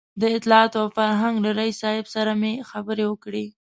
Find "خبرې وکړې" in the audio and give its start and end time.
2.69-3.45